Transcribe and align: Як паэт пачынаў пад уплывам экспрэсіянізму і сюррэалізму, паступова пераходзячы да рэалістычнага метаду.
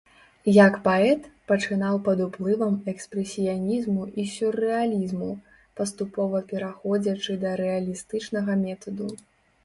Як 0.53 0.73
паэт 0.85 1.25
пачынаў 1.49 1.97
пад 2.05 2.21
уплывам 2.27 2.77
экспрэсіянізму 2.93 4.07
і 4.23 4.25
сюррэалізму, 4.35 5.29
паступова 5.81 6.41
пераходзячы 6.53 7.37
да 7.45 7.51
рэалістычнага 7.61 8.57
метаду. 8.65 9.11